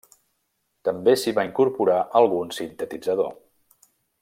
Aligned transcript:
També 0.87 1.13
s'hi 1.23 1.33
va 1.39 1.43
incorporar 1.49 1.99
algun 2.21 2.55
sintetitzador. 2.61 3.31